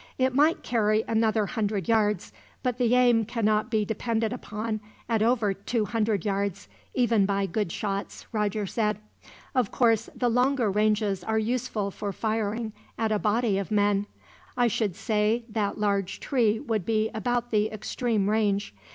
"It 0.17 0.33
might 0.33 0.63
carry 0.63 1.03
another 1.07 1.45
hundred 1.45 1.87
yards, 1.87 2.33
but 2.63 2.79
the 2.79 2.95
aim 2.95 3.23
cannot 3.23 3.69
be 3.69 3.85
depended 3.85 4.33
upon 4.33 4.79
at 5.07 5.21
over 5.21 5.53
two 5.53 5.85
hundred 5.85 6.25
yards, 6.25 6.67
even 6.95 7.27
by 7.27 7.45
good 7.45 7.71
shots," 7.71 8.25
Roger 8.31 8.65
said. 8.65 8.97
"Of 9.53 9.69
course, 9.69 10.09
the 10.15 10.27
longer 10.27 10.71
ranges 10.71 11.23
are 11.23 11.37
useful 11.37 11.91
for 11.91 12.11
firing 12.11 12.73
at 12.97 13.11
a 13.11 13.19
body 13.19 13.59
of 13.59 13.69
men. 13.69 14.07
I 14.57 14.65
should 14.69 14.95
say 14.95 15.45
that 15.49 15.77
large 15.77 16.19
tree 16.19 16.59
would 16.59 16.83
be 16.83 17.11
about 17.13 17.51
the 17.51 17.69
extreme 17.71 18.27
range. 18.27 18.73